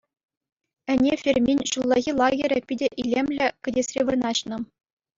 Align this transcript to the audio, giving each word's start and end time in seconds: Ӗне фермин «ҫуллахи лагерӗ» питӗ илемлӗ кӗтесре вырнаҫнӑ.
Ӗне 0.93 1.13
фермин 1.25 1.59
«ҫуллахи 1.73 2.11
лагерӗ» 2.23 2.59
питӗ 2.73 2.87
илемлӗ 3.05 3.47
кӗтесре 3.67 4.01
вырнаҫнӑ. 4.13 4.57